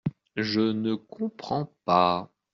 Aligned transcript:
Je 0.35 0.61
ne 0.61 0.95
comprends 0.95 1.71
pas!… 1.85 2.31